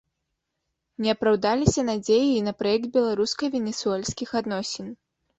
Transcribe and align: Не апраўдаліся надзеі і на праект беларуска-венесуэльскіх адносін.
Не 1.05 1.09
апраўдаліся 1.15 1.83
надзеі 1.89 2.29
і 2.37 2.39
на 2.47 2.53
праект 2.61 2.87
беларуска-венесуэльскіх 2.95 4.33
адносін. 4.41 4.89